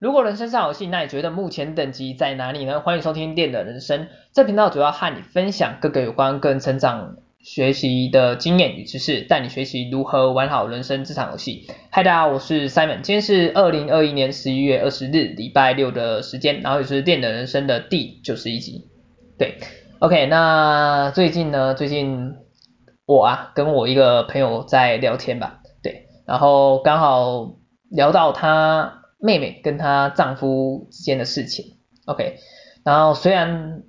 [0.00, 2.80] 如果人生上有戏，那你觉得目前等级在哪里呢？
[2.80, 11.66] 欢迎收听电的人生，这频道主要和你分享各个有关个人成长、学习的经验与知识，带你学习如何玩好人生这场游戏。
[11.90, 18.88] 嗨，大家好，我是 Simon，今天是二零二一年十一月二十日，礼拜六的时间，然后也是电的人生的第九十一集。
[19.36, 19.58] 对
[19.98, 22.36] ，OK，那最近呢，最近
[23.04, 27.58] 我啊跟我一个朋友在聊天吧，对，然后刚好
[27.90, 28.99] 聊到他。
[29.20, 32.36] 妹妹跟她丈夫之间的事情，OK，
[32.84, 33.82] 然后虽然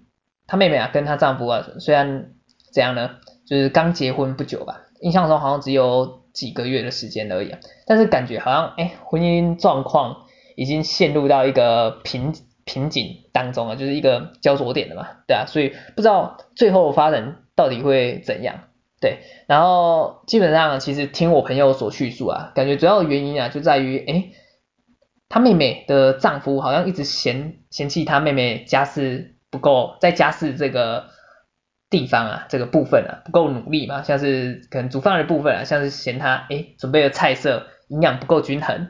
[0.45, 2.31] 她妹妹啊跟她丈夫啊虽然
[2.73, 3.11] 怎样呢，
[3.47, 10.25] 就是刚结婚不久吧，印象中好像只有几个月的时间而已啊，但是感觉好像哎婚姻状况
[10.55, 12.33] 已经陷入到一个瓶
[12.65, 18.65] 瓶颈当中了，就是一个焦灼点了嘛，对啊，所以不知道最后发展到底会怎样，
[18.99, 24.31] 对，然后基本上其实听我朋友所叙述啊，感觉主要的原因啊就在于哎。
[25.31, 31.09] 她妹妹的丈夫好像一直嫌嫌弃她妹妹家事不够，在家事这个
[31.89, 38.89] 地方啊，这个部分啊不够努力嘛，像是可能煮饭的部分啊，像是嫌她哎准备的菜色营养不够均衡，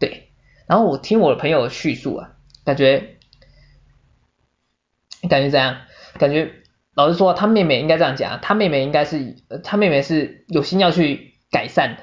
[0.00, 0.32] 对。
[0.66, 2.32] 然后我听我的朋友的叙述啊，
[2.64, 3.16] 感觉
[5.28, 5.82] 感觉怎样？
[6.18, 6.50] 感觉
[6.94, 12.02] 老实说，她妹妹应该这样讲，她妹妹应该是，她妹妹是有心要去改善的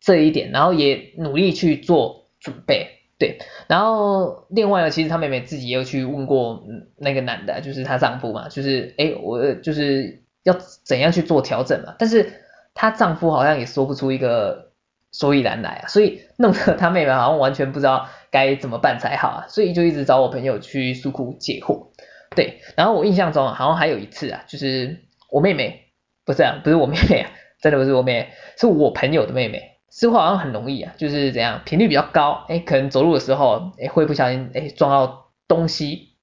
[0.00, 2.21] 这一点，然后也努力去做。
[2.42, 6.64] 准备对，然后另外呢，其实她妹妹自己也有去问过
[6.96, 10.52] 那个男的，就是她丈夫嘛，就是诶我就是要
[10.84, 12.32] 怎样去做调整嘛，但是
[12.74, 14.72] 她丈夫好像也说不出一个
[15.12, 21.90] 所以然来啊，所以弄得她妹妹好像完全不知道该怎么办才好啊，所以就一直找我朋友去诉苦解惑，
[22.34, 24.98] 对，然后我印象中，好像还有一次啊，就是
[25.30, 25.92] 我妹妹
[26.24, 29.71] 不是啊，不是我妹妹啊，真的不是我妹妹，是我朋友的妹妹。
[29.94, 36.16] 似乎好像很容易啊，就是怎样频率比较高，哎，可能走路的时候，哎，会不小心哎撞到东西，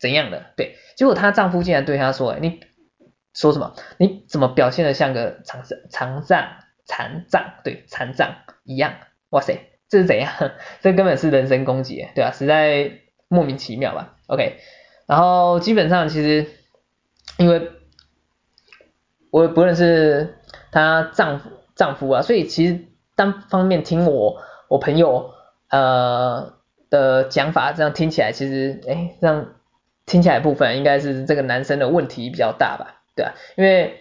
[0.00, 0.46] 怎样的？
[0.56, 2.58] 对，结果她丈夫竟然对她说，你
[3.34, 3.76] 说什么？
[3.98, 7.54] 你怎么表现的像个残残障残障？
[7.62, 8.34] 对，残障
[8.64, 8.94] 一样？
[9.30, 10.32] 哇塞，这是怎样？
[10.82, 12.32] 这根本是人身攻击，对吧？
[12.32, 14.58] 实在莫名其妙吧？OK，
[15.06, 16.48] 然后基本上其实
[17.38, 17.70] 因为
[19.30, 20.36] 我不认识
[20.72, 21.61] 她丈夫。
[21.74, 22.84] 丈夫啊，所以其实
[23.16, 24.36] 单方面听我
[24.68, 25.30] 我朋友
[25.70, 26.54] 呃
[26.90, 29.46] 的讲法，这样听起来其实哎，这样
[30.06, 34.00] 听起来部分应该是这个男生的问题比较大吧，对啊，因为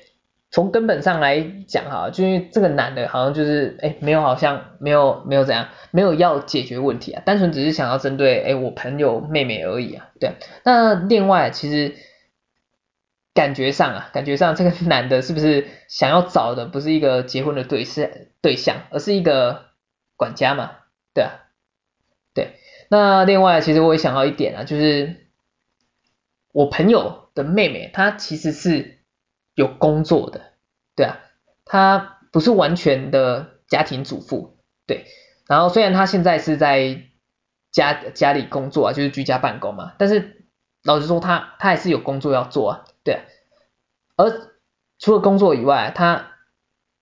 [0.50, 11.96] 从根本上来讲哈，就因为这个男的好像就是哎没有好像没有没有怎样，没有要解决问题啊，单纯只是想要针对哎我朋友妹妹而已啊，对啊，那另外其实。
[13.34, 18.10] 感觉上啊，感觉上这个 男的是不是想要找的不是一个结婚的对象
[18.42, 19.68] 对象，而是一个
[20.18, 20.72] 管家嘛？
[21.14, 21.32] 对啊，
[22.34, 22.56] 对。
[22.90, 25.28] 那另外其实我也想到一点啊，就是
[26.52, 29.00] 我朋友的妹妹，她其实是
[29.56, 30.42] 有工作的，
[30.96, 31.20] 对啊，
[31.64, 35.06] 她不是完全的家庭主妇，对。
[35.48, 37.04] 然后虽然她现在是在
[37.72, 40.46] 家家里工作啊，就是居家办公嘛，但是
[40.84, 42.86] 老实说，她她还是有工作要做啊。
[43.04, 43.20] 对，
[44.16, 44.32] 而
[45.00, 46.34] 除了工作以外，她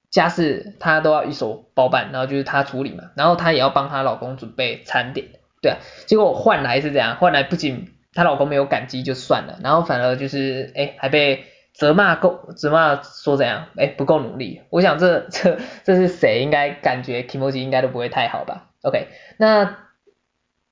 [0.10, 5.28] 家事她都要一手包办，然后就是她处理嘛，然后她也要帮她老公准备餐点，
[5.62, 19.78] 对啊，结果换来是这样，换来不仅她老公没有感激就算了，然后反而就是哎还被责骂够，责骂说怎样，哎不够努力，我想这这这是谁应该感觉 Kimoji 应该都不会太好吧，OK，那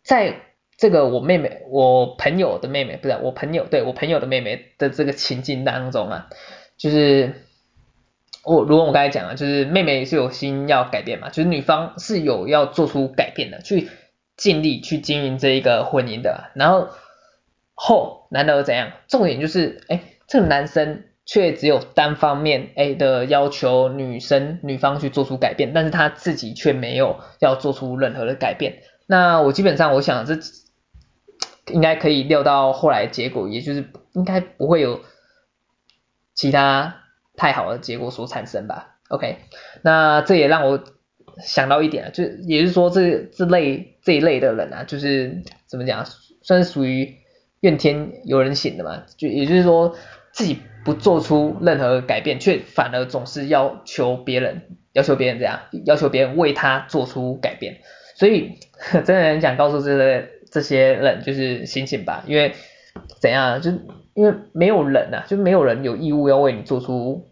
[0.03, 0.46] 在。
[0.77, 6.29] 这个我妹妹，我朋友的妹妹，不是我朋友，对我朋友的妹妹的这个情境当中啊，
[6.77, 7.33] 就是
[8.43, 13.89] 我如果我刚才讲了，就是妹妹是有心要改变嘛，就是女方是有要做出改变的，去
[14.35, 16.89] 尽力去经营这一个婚姻的，然后
[17.73, 18.91] 后男的又怎样？
[19.07, 28.83] 重点就是，哎，这个男生却只有单方面哎的要求女生女方去做出改变，但是他自己却没有要做出任何的改变。
[29.07, 30.37] 那我基本上我想这。
[31.73, 35.01] 应该可以料到后来结果，也就是应该不会有
[36.33, 37.03] 其他
[37.35, 38.97] 太好的结果所产生吧。
[39.09, 39.37] OK，
[39.81, 40.81] 那这也让我
[41.41, 46.05] 想到一点啊，就也就是说这这类这一类的人啊，就是怎么讲，
[46.41, 47.15] 算是属于
[47.59, 49.03] 怨天尤人型的嘛。
[49.17, 49.95] 就也就是说
[50.31, 57.81] 自己不做出任何改变，却反而总是要求别人，要求别人这样，要求别人为他做出改变。
[58.15, 58.57] 所以
[59.05, 60.36] 真的很想告诉这类。
[60.51, 62.53] 这些人就是心情吧，因为
[63.19, 63.71] 怎样，就
[64.13, 67.27] 因为没有人啊，就没有人有义务要为你做出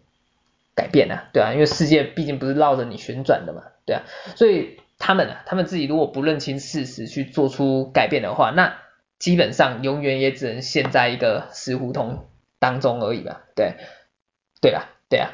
[0.74, 4.02] 改变啊，对啊，因为世界毕竟不是绕着你旋转的嘛，对啊，
[4.36, 8.78] 所以他们啊，他们自己如果不认清事实去做出改变的话，那
[9.18, 12.26] 基本上永远也只能陷在一个死胡同
[12.58, 13.44] 当中而已吧。
[13.54, 13.74] 对，
[14.60, 15.30] 对啊，对啊。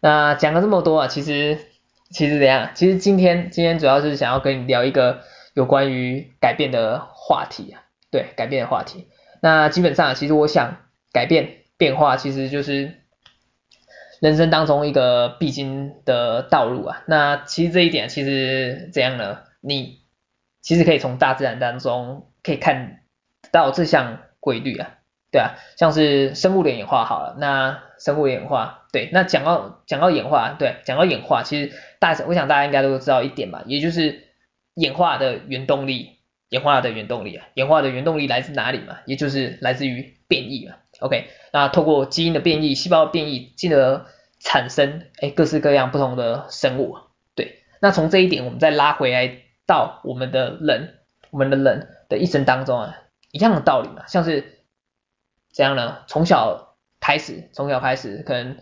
[0.00, 1.58] 那讲了这么多啊，其实
[2.10, 2.70] 其实怎样？
[2.74, 5.22] 其实今天今天主要是想要跟你聊一个
[5.58, 7.82] 有关于改变的话题啊。
[8.12, 9.08] 对，改变的话题。
[9.42, 10.76] 那基本上，其实我想
[11.12, 12.94] 改变变化，其实就是
[14.20, 17.02] 人生当中一个必经的道路啊。
[17.08, 19.40] 那其实这一点，其实怎样呢？
[19.60, 19.98] 你
[20.62, 23.00] 其实可以从大自然当中可以看
[23.50, 24.90] 到这项规律啊，
[25.32, 27.36] 对啊，像是生物的演化好了。
[27.40, 34.27] 那生物演化，对，那讲到讲到演化，对，讲到演化，其实大我想大家应该都知道一点吧，也就是
[34.78, 36.14] 演化的原动力。
[36.50, 39.00] 演化的原动力啊，演化的原动力来自哪里嘛？
[39.04, 40.76] 也就是来自于变异嘛。
[41.00, 44.06] OK，那透过基因的变异、细胞的变异，进而
[44.40, 46.96] 产生哎各式各样不同的生物。
[47.34, 50.94] 对，那从这一点我们再拉回来到我们的人，
[51.28, 52.96] 我们的人的一生当中啊，
[53.30, 54.64] 一样的道理嘛，像是
[55.52, 55.98] 怎样呢？
[56.06, 58.56] 从小开始，从小开始，可能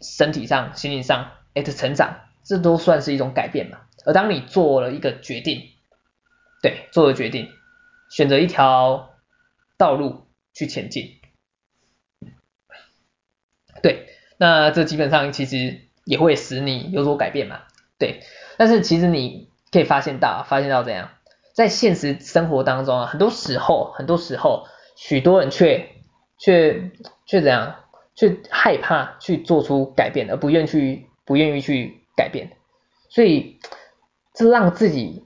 [0.00, 3.78] 身体上、心理上哎的成长，这都算是一种改变嘛。
[4.04, 5.70] 而当你做了一个决定，
[6.62, 7.48] 对，做了决定，
[8.10, 9.14] 选择一条
[9.76, 11.20] 道路去前进。
[13.82, 14.06] 对，
[14.38, 17.62] 那这基本上其实也会使你有所改变嘛。
[17.98, 18.20] 对，
[18.56, 21.10] 但是其实你可以发现到，发现到怎样，
[21.52, 24.66] 在现实生活当中啊，很多时候，很多时候，
[24.96, 25.90] 许多人却
[26.38, 26.90] 却
[27.26, 27.76] 却怎样，
[28.14, 32.56] 却害怕去做出改变，而不愿去不愿意去改变，
[33.08, 33.58] 所以
[34.34, 35.24] 这让自己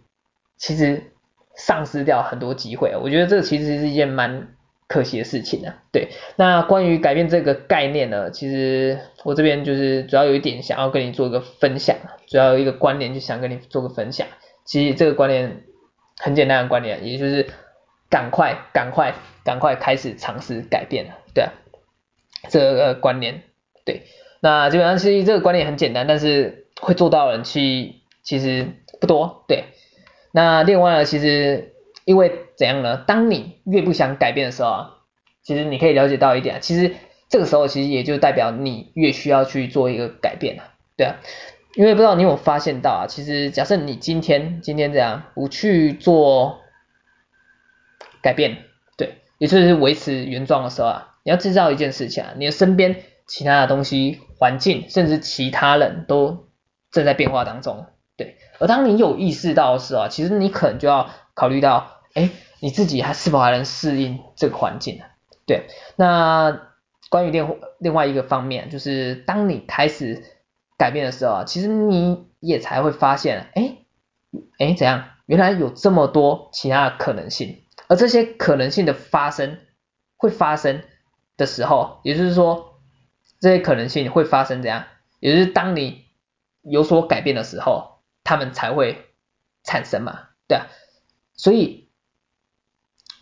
[0.57, 1.13] 其实。
[1.59, 4.49] 丧失掉很多机会，我觉得这其实是一件蛮
[4.89, 5.75] 可惜的事情啊。
[5.91, 14.27] 对，那关于改变这个概念呢，其实我这边就是主要有一点想要跟你做一个分享，主要有一个观点就想跟你做个分享。
[14.67, 15.63] 其实这个观念
[16.19, 17.47] 很简单的观念，也就是
[18.11, 21.13] 赶快、赶快、赶快开始尝试改变了。
[21.33, 21.55] 对啊，
[22.51, 23.45] 这个观念，
[23.87, 24.03] 对，
[24.41, 27.95] 那基本上其实这个观念很简单，但是会做到的人去
[28.27, 28.67] 其实
[29.01, 29.67] 不多，对。
[30.33, 32.97] 那另外呢，其实因为怎样呢？
[33.07, 34.91] 当你越不想改变的时候啊，
[35.43, 36.95] 其实你可以了解到一点，其实
[37.31, 41.17] 这个时候其实也就代表你越需要去做一个改变啊，对啊，
[41.77, 46.59] 因为不知道你有发现到啊，其实假设你今天今天这样不去做
[48.21, 48.59] 改变，
[48.99, 52.97] 对，也就是维持原状的时候啊，你要知道一件事情啊，你的身边
[53.27, 56.49] 其他的东西、环境，甚至其他人都
[56.91, 57.87] 正在变化当中。
[58.17, 62.31] 对，而当你有意识到的时候，其实你可能就要考虑到，哎，
[62.61, 65.05] 你自己还是否还能适应这个环境呢？
[65.45, 65.67] 对，
[65.97, 66.63] 那
[67.11, 70.25] 关于另另外一个方面，就是当你开始
[70.79, 73.77] 改变的时候啊，其实你也才会发现，哎，
[74.59, 75.05] 哎，怎样？
[75.27, 79.59] 原来有这么多其他的可能性，而这些可能性的发生，
[80.17, 80.83] 会发生
[81.37, 82.79] 的时候，也就是说，
[83.41, 84.85] 这些可能性会发生怎样？
[85.21, 86.07] 也就是当你
[86.63, 87.96] 有所改变的时候。
[88.27, 89.07] 他们才会
[89.63, 90.67] 产生嘛，对啊，
[91.37, 91.89] 所以，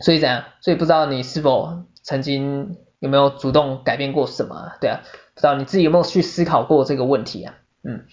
[0.01, 0.45] 所以怎样？
[0.63, 4.73] 所以不知道你是否曾经有没有主动改变过什么？
[4.81, 5.03] 对啊，
[5.35, 7.55] 不知道你自己有没有去思考过这个问题啊？
[7.83, 8.07] 嗯，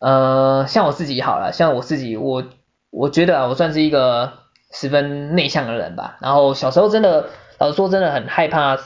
[0.00, 2.44] 呃，像我自己好了，像我自己，我
[2.90, 4.34] 我觉得啊，我算是一个
[4.70, 6.18] 十分内向的人吧。
[6.20, 8.78] 然后小时候真的，老实说，真的很害怕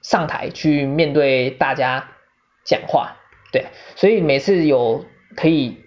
[0.00, 2.08] 上台去面对大家
[2.64, 3.18] 讲话，
[3.52, 5.04] 对，所以每次有
[5.36, 5.83] 可以。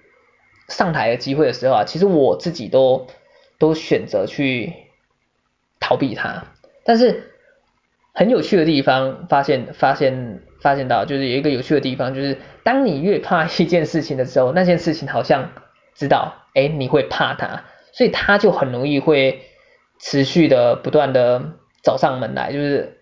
[0.67, 3.07] 上台的机会的时候啊，其实我自己都
[3.57, 4.73] 都选择去
[5.79, 6.43] 逃避它。
[6.83, 7.31] 但是
[8.13, 15.51] 很有趣的地方，发现发现发现到，就是有一个有趣的地方，就是当你越怕一件事情的时候，那件事情好像
[15.93, 19.41] 知道，哎，你会怕它，所以它就很容易会
[19.99, 22.99] 持续的不断的找上门来，就是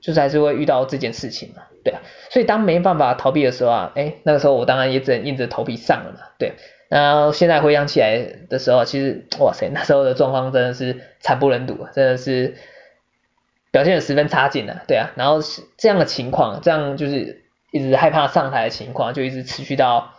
[0.00, 2.00] 就是还是会遇到这件事情嘛，对啊。
[2.30, 6.52] 所以当没办法逃避的时候啊，哎，那个时候我当然也只能硬着头皮上了嘛，对。
[6.88, 12.56] 然后现在回想起来的时候，其实哇塞，那时候的状况真的是惨不忍睹，真的是
[13.72, 15.10] 表现的十分差劲的，对啊。
[15.16, 15.40] 然后
[15.76, 20.12] 这样的情况，这样就是一直害怕上台的情况，就一直持续到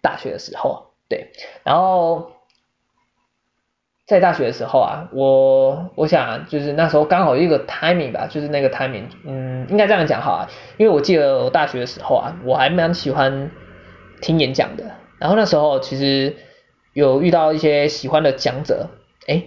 [0.00, 1.32] 大学的时候，对。
[1.64, 2.30] 然后
[4.06, 13.50] 在大学的时候啊，我我想就是那时候刚好一个 timing 吧，就是那个 timing，嗯，应该这样讲好啊，因为我记得我大学的时候啊，我还蛮喜欢
[14.20, 14.84] 听演讲的。
[15.18, 16.36] 然后那时候其实
[16.92, 18.90] 有遇到一些喜欢的讲者，
[19.26, 19.44] 哎，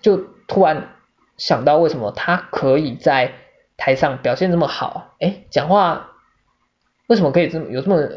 [0.00, 0.94] 就突然
[1.36, 3.32] 想到为什么他可以在
[3.76, 6.12] 台上表现这么好，哎，讲话
[7.06, 8.08] 为什么可以这么有这么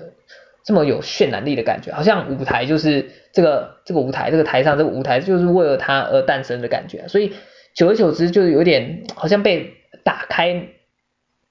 [0.63, 7.33] 这么有渲染力的感觉，好像舞台就是这个这个舞台这个台上这个舞台就是为了他而诞生的感觉，所以
[7.73, 10.69] 久而久之就有点好像被打开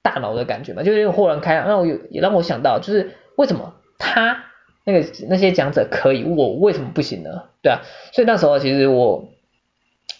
[0.01, 4.45] 大脑的感觉嘛，就是豁然开朗，让我有也让我想到，就是为什么他
[4.91, 7.43] 那个那些讲者可以，我为什么不行呢？
[7.61, 7.81] 对啊，
[8.11, 9.29] 所以那时候其实我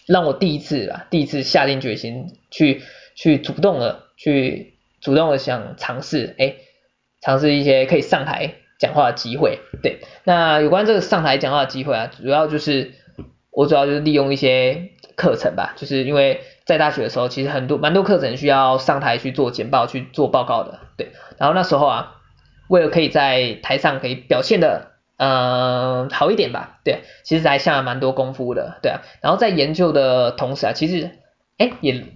[0.06, 2.82] 让我第一次吧，第一次下定决心去
[3.14, 6.54] 去主动的去主动的想尝试，哎，
[7.20, 8.54] 尝试一些可以上台。
[8.80, 12.92] 讲话的机会，对，那有关这个上台讲话的机会啊，主要就是
[13.50, 22.19] 我主要就是利用一些课程吧，就是因为在大学的时候，其实很多蛮多课程需要上台去做简报、去做报告的，对，然后那时候啊，
[22.70, 31.18] 为了可以在台上可以表现的嗯、好一点吧，对，其实还下了蛮多功夫的，对啊，然后在研究的同时啊，其实
[31.58, 32.06] 哎也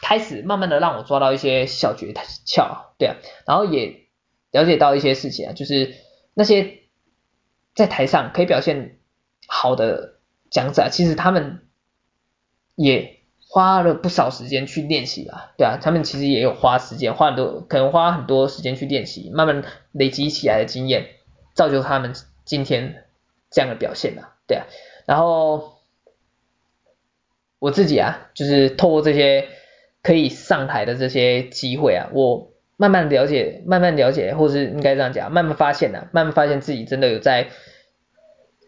[0.00, 2.14] 开始慢慢的让我抓到一些小诀
[2.46, 3.16] 窍，对啊，
[3.46, 4.06] 然后也
[4.50, 5.94] 了解到一些事情啊，就是。
[6.36, 6.80] 那些
[7.76, 8.98] 在台上可以表现
[9.46, 10.14] 好的
[10.50, 11.68] 讲者，其实他们
[12.74, 13.13] 也
[13.54, 21.06] 花了不少时间去练习吧，对啊，他们其实也有花时间，花很多，可能花很多时间去练习，慢慢累积起来的经验，
[21.54, 23.04] 造就他们今天
[23.52, 24.66] 这样的表现啊，对啊，
[25.06, 25.78] 然后
[27.60, 29.46] 我自己啊，就是透过这些
[30.02, 32.50] 可以上台的这些机会啊，我。
[32.76, 37.46] 慢慢了解，慢慢了解，或是应该这样讲，慢慢发现啊，慢慢发现自己真的有在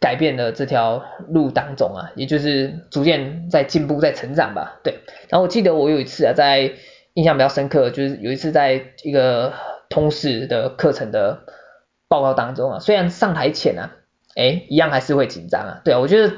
[0.00, 4.81] 改变的这条路当中啊，也就是逐渐在进步，在成长吧。
[4.83, 6.73] 对，然后我记得我有一次啊，在
[7.15, 9.53] 印象比较深刻，就是有一次在一个
[9.88, 11.45] 通识的课程的
[12.09, 13.93] 报告当中啊，虽然上台前啊，
[14.35, 15.81] 哎，一样还是会紧张啊。
[15.85, 16.35] 对啊，我觉得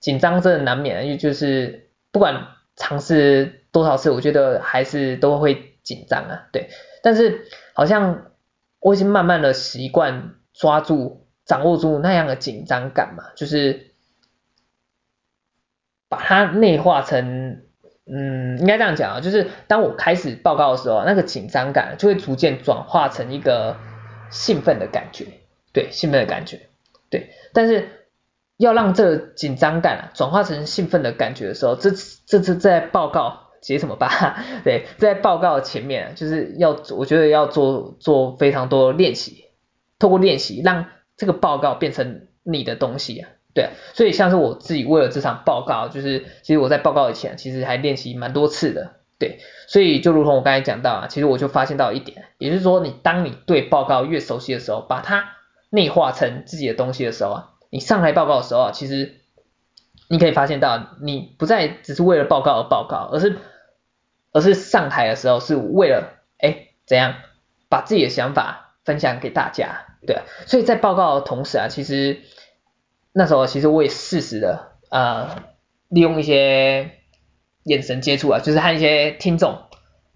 [0.00, 2.46] 紧张真的难免啊，因为就是不管
[2.76, 6.48] 尝试多少次，我觉得还是都会紧张啊。
[6.52, 6.68] 对。
[7.02, 7.44] 但是
[7.74, 8.32] 好像
[8.80, 13.92] 我已经慢慢的习惯抓住、掌握住那样的紧张感嘛，就是
[16.08, 17.62] 把它内化成，
[18.06, 23.76] 嗯，应该这样讲啊，就是当我开始报告的时候，那个紧张感就会逐渐转化成一个
[24.30, 25.26] 兴奋的感觉，
[25.72, 26.68] 对，兴奋的感觉，
[27.10, 27.30] 对。
[27.52, 28.08] 但是
[28.56, 31.90] 要让这个紧张感啊转化成兴奋的感觉的时候，这
[32.26, 33.42] 这次在报告。
[33.64, 34.44] 写什么吧？
[34.62, 39.46] 对，在报告前面就是要，我觉得要做做非常多练习，
[39.98, 40.84] 透过练习让
[41.16, 43.28] 这个报告变成你的东西啊。
[43.54, 48.94] 对，所以像是我自己为了这场报告，就是其实我在报告以前其实还练习蛮多次的。
[49.16, 55.30] 对，所以就如同我刚才讲到啊，其实我就发现到一点，也就是说，你当你对报告越熟悉的时候，把它
[55.70, 59.14] 内化成自己的东西的时候啊，你上台报告的时候啊，其实
[60.08, 63.38] 你可以发现到，你不再只是为了报告而报告，而是
[64.32, 67.14] 而是上台的时候是为了哎怎样
[67.68, 72.20] 把自己的想法分享给大家，对，所以在报告的同时啊，其实
[73.12, 75.44] 那时候其实我也适时的呃
[75.88, 76.90] 利用一些
[77.64, 79.58] 眼神接触啊，就是和一些听众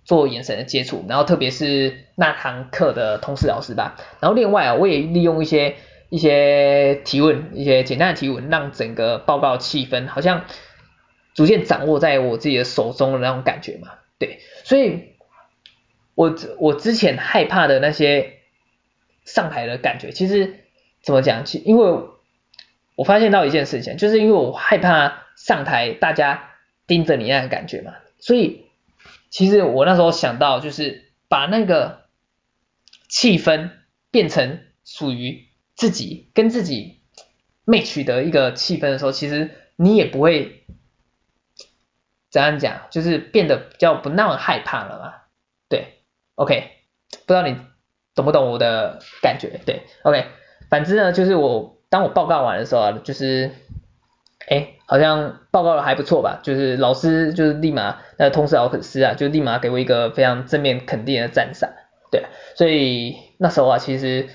[0.04, 5.76] 做眼神的接触，然后特别是那堂课的通识老师吧，然后另外啊我也利用一些
[6.08, 10.44] 一些提问，一些简单的提问，让整个报告气氛好像
[11.34, 13.88] 逐渐掌握在我自己的手中的那种感觉嘛。
[14.18, 15.14] 对，所以
[16.14, 18.37] 我我之前害怕的那些
[19.28, 20.64] 上台的感觉，其实
[21.02, 21.44] 怎么讲？
[21.44, 22.08] 其因为
[22.96, 26.50] 我发现到一件事情，就是因为我害怕上台大家
[26.86, 28.66] 盯着你那个感觉嘛，所以
[29.30, 32.06] 其实我那时候想到，就是把那个
[33.08, 33.70] 气氛
[34.10, 37.00] 变成属于自己跟自己
[37.66, 40.64] match 的一个气氛的时候，其实你也不会。
[42.30, 45.14] 怎样讲，就是变得比较不那么害怕了嘛？
[45.70, 45.94] 对
[46.34, 46.72] ，OK，
[47.10, 47.56] 不知道你
[48.18, 49.60] 懂不懂我的感觉？
[49.64, 50.26] 对，OK，
[50.68, 53.52] 反之呢，就是我当我报告完的时候啊，就是，
[54.48, 56.40] 哎，好像报告的还不错吧？
[56.42, 61.70] 就是老师就是立马，那通识老师啊，就立马给我一个非常正面肯定的赞赏。
[62.10, 62.24] 对，
[62.56, 64.28] 所以那时候啊，其实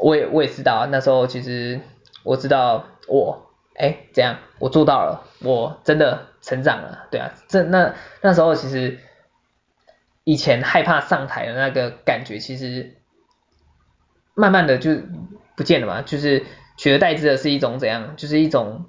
[0.00, 1.80] 我也我也知道，那时候其实
[2.24, 3.50] 我知道我。
[3.74, 4.36] 哎，怎样？
[4.58, 8.98] 我做到了，我真的成长了，对啊，这那那时候其实
[10.24, 12.96] 以前害怕上台的那个感觉，其实
[14.34, 14.90] 慢慢的就
[15.56, 16.44] 不见了嘛，就是
[16.76, 18.14] 取而代之的是一种怎样？
[18.16, 18.86] 就是一种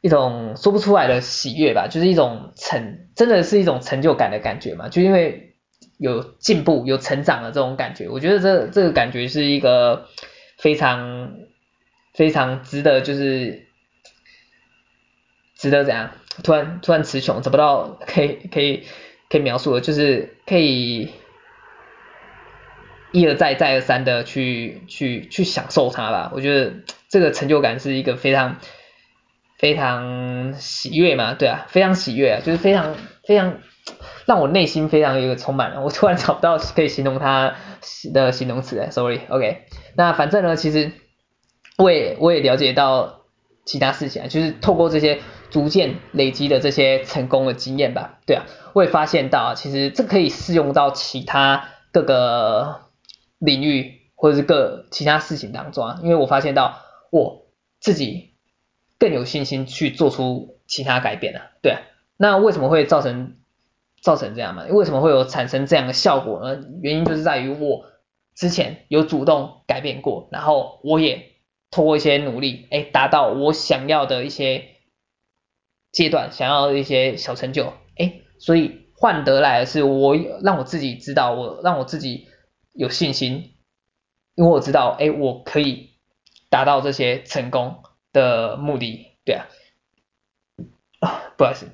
[0.00, 5.54] 一种说不出来的喜悦吧，就是一种成，真的是一种成就感的感觉嘛，就因为
[5.98, 10.08] 有进步、有成长的这种感觉，我觉得这这个感觉是一个
[10.58, 11.32] 非常
[12.14, 13.64] 非常值得，就是。
[15.58, 16.10] 值得怎样？
[16.44, 18.84] 突然突然词穷，找不到可以可以
[19.30, 21.10] 可以描述的，就是可以
[23.12, 26.30] 一而再再而三的去去去享受它吧。
[26.34, 26.74] 我觉得
[27.08, 28.56] 这个成就感是一个非常
[29.58, 33.58] 非常喜悦嘛，对啊，非常喜悦啊，就是非常非常
[34.26, 35.82] 让我内心非常一个充满了。
[35.82, 37.54] 我突然找不到可以形容它
[38.12, 39.64] 的形容词，sorry，OK。
[39.96, 40.92] 那反正呢，其实
[41.78, 43.22] 我也我也了解到
[43.64, 52.82] 其他事情啊，就是透过这些逐渐累积的这些成功的经验吧，对啊，我也发现到啊，其实这可以适用到其他各个
[53.38, 56.78] 领域或者是各其他事情当中啊，因为我发现到
[57.10, 57.46] 我
[57.80, 58.34] 自己
[58.98, 61.80] 更有信心去做出其他改变了啊，对啊，
[62.16, 63.36] 那为什么会造成
[64.00, 64.64] 造成这样嘛？
[64.70, 66.62] 为什么会有产生这样的效果呢？
[66.82, 67.86] 原因就是在于我。
[68.38, 71.30] 之前有主动改变过，然后我也
[71.70, 74.75] 通过一些努力，哎，达到我想要的一些
[75.96, 82.28] 阶段，想要一些小成就，哎，所以换得来的是我让我自己知道，我让我自己
[82.74, 83.54] 有信心，
[84.34, 85.94] 因为我知道，哎，我可以
[86.50, 89.46] 达到这些成功的目的，对啊，
[91.00, 91.66] 啊，不好意思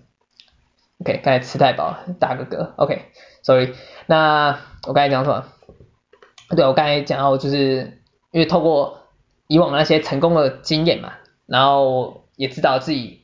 [1.01, 3.75] ，OK，刚才吃太饱，打个嗝，OK，Sorry，
[4.07, 5.45] 那我刚才讲什么？
[6.55, 8.01] 对，我刚才讲到，就是
[8.31, 9.09] 因为透过
[9.49, 11.15] 以往那些成功的经验嘛，
[11.47, 13.22] 然后也知道自己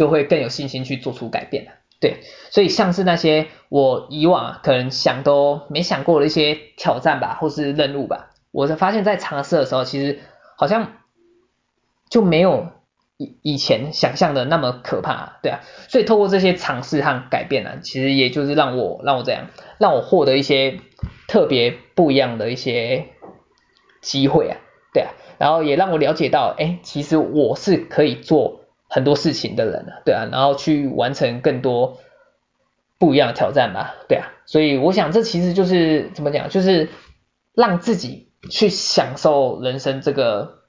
[0.00, 1.72] 就会更有信心去做出改变了。
[2.00, 10.20] 对，所以像是那些我以往可能想都没想过的一些挑战吧，或是任务吧，我就发现在尝试的时候，其实
[10.56, 10.94] 好像
[12.08, 12.68] 就没有
[13.18, 15.60] 以以前想象的那么可怕，对啊。
[15.88, 20.80] 所以透过这些尝试和改变呢，其实也就是让我让我这样，让我获得一些。
[21.28, 23.06] 特别不一样的一些
[24.00, 24.58] 机会啊，
[24.92, 28.59] 对啊，然后也让我了解到，哎，其实我是可以做
[28.90, 31.98] 很多事情的人啊，对啊，然后去完成更多
[32.98, 36.90] 不一样的挑战吧，对啊，所以我想这其实就是怎么讲，就是
[37.54, 40.64] 让自己去享受人生这个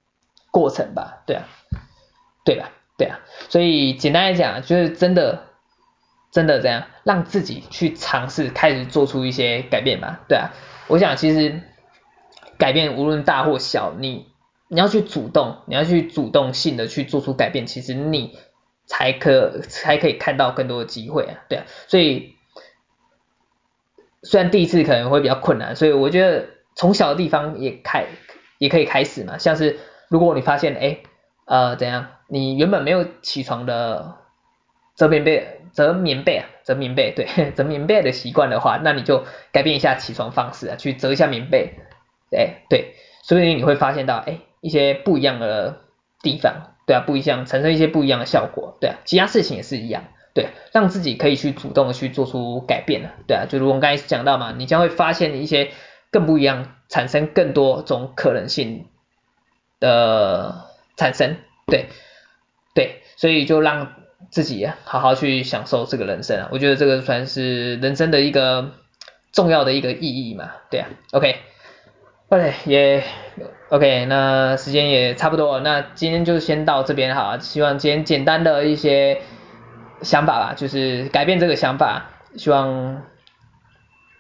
[0.52, 1.44] 过程吧，对啊，
[2.46, 2.72] 对吧？
[2.98, 5.48] 对啊，所以简单来讲，就是真的。
[6.34, 10.22] 真的这样，让自己去尝试，开始做出一些改变吧。
[10.30, 10.54] 对啊，
[10.88, 11.60] 我想其实
[12.58, 14.31] 改变无论大或小，你
[14.72, 18.40] 你要去主动，你要去主动性的去做出改变，其实你
[18.86, 21.44] 才可才可以看到更多的机会啊。
[21.50, 22.36] 对啊，所以
[24.24, 28.06] 虽然第一次可能会比较困难，所以我觉得从小的地方也开
[28.58, 29.38] 也可以开始嘛。
[29.38, 31.00] 像是如果你发现哎
[31.46, 34.16] 呃怎样，你原本没有起床的
[34.96, 35.58] 折棉被。
[35.74, 41.76] 折棉被啊，折棉被，对， 折棉被的习惯的话，那你就改变一下起床方式啊，去折一下棉被，
[42.36, 45.82] 哎，对，所以你会发现到，哎，一些不一样的
[46.22, 55.72] 地方，对啊，不一样，产生一些不一样的效果，对啊，其他事情也是一样，对，让自己可以去主动的去做出改变了，对啊，就如我们刚才讲到嘛，你将会发现一些
[56.12, 58.86] 更不一样，产生更多种可能性
[59.80, 61.88] 的产生，对，
[62.74, 63.94] 对，所以就让。
[64.30, 68.72] 自己好好去享受这个人生啊，我觉得这个算是人生的一个
[69.34, 71.38] 重要的一个意义嘛，对啊，OK
[72.32, 73.04] OK，也
[73.68, 79.20] OK，那时间也差不多了，那今天就先到这边哈，希望今天简单的一些
[80.02, 83.04] 想法吧，就是改变这个想法，希望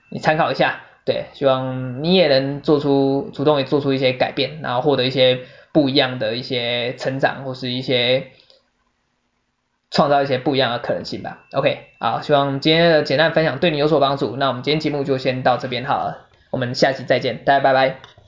[0.10, 5.39] 你参考一下，对，希望你也能做出主动也做出一些改变，然后获得一些
[5.71, 8.28] 不一样的一些成长或是一些。
[9.93, 11.43] 创造一些不一样的可能性吧。
[11.52, 14.38] OK，好，希望今天的简单分享对你有所帮助。
[14.38, 18.21] 那我们今天节目就先到这边好了，我们下期再见，大家拜拜。